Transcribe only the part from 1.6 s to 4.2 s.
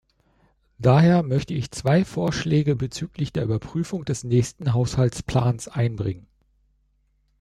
zwei Vorschläge bezüglich der Überprüfung